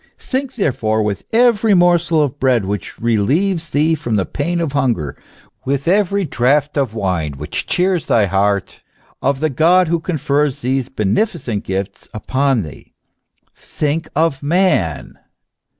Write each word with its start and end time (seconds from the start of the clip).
* 0.09 0.17
Think, 0.17 0.55
therefore, 0.55 1.03
with 1.03 1.25
every 1.31 1.75
morsel 1.75 2.23
of 2.23 2.39
bread 2.39 2.65
which 2.65 2.99
relieves 2.99 3.69
thee 3.69 3.93
from 3.93 4.15
the 4.15 4.25
pain 4.25 4.59
of 4.59 4.73
hunger, 4.73 5.15
with 5.63 5.87
every 5.87 6.25
draught 6.25 6.75
of 6.75 6.95
wine 6.95 7.33
which 7.33 7.67
cheers 7.67 8.07
thy 8.07 8.25
heart, 8.25 8.81
of 9.21 9.41
the 9.41 9.49
God, 9.51 9.89
who 9.89 9.99
con 9.99 10.17
fers 10.17 10.61
these 10.63 10.89
beneficent 10.89 11.65
gifts 11.65 12.07
upon 12.15 12.63
thee, 12.63 12.95
think 13.55 14.09
of 14.15 14.41
Man 14.41 15.19